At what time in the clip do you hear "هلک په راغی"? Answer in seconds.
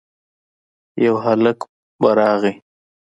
1.25-2.53